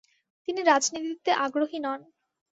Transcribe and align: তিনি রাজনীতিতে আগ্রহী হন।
তিনি 0.47 0.61
রাজনীতিতে 0.63 1.31
আগ্রহী 1.45 1.79
হন। 1.79 1.99